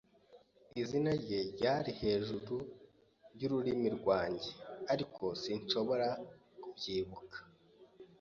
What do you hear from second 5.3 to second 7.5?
sinshobora kubyibuka.